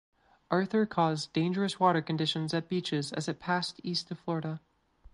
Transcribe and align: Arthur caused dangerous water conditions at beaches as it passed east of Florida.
Arthur 0.49 0.87
caused 0.87 1.31
dangerous 1.31 1.79
water 1.79 2.01
conditions 2.01 2.55
at 2.55 2.67
beaches 2.67 3.13
as 3.13 3.27
it 3.27 3.39
passed 3.39 3.79
east 3.83 4.09
of 4.09 4.17
Florida. 4.17 4.59